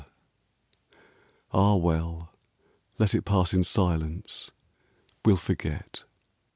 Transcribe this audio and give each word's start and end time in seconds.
']H, 1.53 1.53
well; 1.53 2.33
let 2.97 3.13
it 3.13 3.21
pass 3.23 3.53
in 3.53 3.63
silence. 3.63 4.49
We 5.23 5.29
'11 5.33 5.45
forget. 5.45 6.05